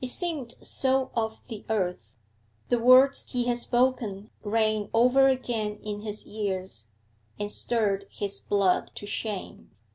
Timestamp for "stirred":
7.52-8.06